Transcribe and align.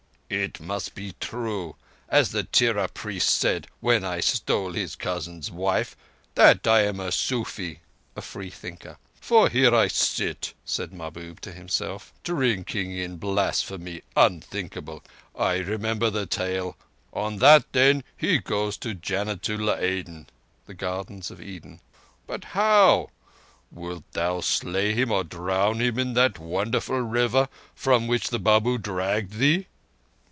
"It 0.33 0.61
must 0.61 0.95
be 0.95 1.13
true, 1.19 1.75
as 2.07 2.31
the 2.31 2.45
Tirah 2.45 2.87
priest 2.87 3.27
said 3.37 3.67
when 3.81 4.05
I 4.05 4.21
stole 4.21 4.71
his 4.71 4.95
cousin's 4.95 5.51
wife, 5.51 5.97
that 6.35 6.65
I 6.65 6.83
am 6.83 7.01
a 7.01 7.11
sufi 7.11 7.81
(a 8.15 8.21
free 8.21 8.49
thinker); 8.49 8.97
for 9.19 9.49
here 9.49 9.75
I 9.75 9.89
sit," 9.89 10.53
said 10.63 10.93
Mahbub 10.93 11.41
to 11.41 11.51
himself, 11.51 12.13
"drinking 12.23 12.93
in 12.95 13.17
blasphemy 13.17 14.03
unthinkable... 14.15 15.03
I 15.37 15.57
remember 15.57 16.09
the 16.09 16.27
tale. 16.27 16.77
On 17.11 17.39
that, 17.39 17.65
then, 17.73 18.01
he 18.15 18.37
goes 18.37 18.77
to 18.77 18.93
Jannatu 18.95 19.57
l'Adn 19.57 20.27
(the 20.65 20.73
Gardens 20.73 21.29
of 21.29 21.41
Eden). 21.41 21.81
But 22.25 22.45
how? 22.55 23.09
Wilt 23.69 24.05
thou 24.13 24.39
slay 24.39 24.93
him 24.93 25.11
or 25.11 25.25
drown 25.25 25.81
him 25.81 25.99
in 25.99 26.13
that 26.13 26.39
wonderful 26.39 27.01
river 27.01 27.49
from 27.75 28.07
which 28.07 28.29
the 28.29 28.39
Babu 28.39 28.77
dragged 28.77 29.33
thee?" 29.33 29.67